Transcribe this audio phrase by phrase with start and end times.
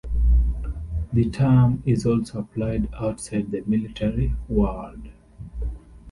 [1.13, 5.09] The term is also applied outside the military world.